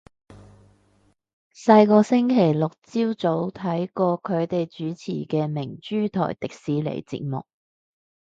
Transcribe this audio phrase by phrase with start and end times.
[1.53, 7.45] 細個星期六朝早睇過佢哋主持嘅明珠台迪士尼節目